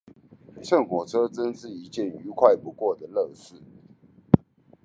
[0.63, 3.61] 乘火車真是一件愉快不過的樂事！